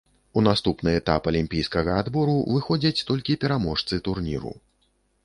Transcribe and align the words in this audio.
У 0.39 0.43
наступны 0.45 0.93
этап 0.99 1.27
алімпійскага 1.31 1.97
адбору 2.03 2.37
выходзяць 2.55 3.05
толькі 3.11 3.37
пераможцы 3.45 4.01
турніру. 4.09 4.57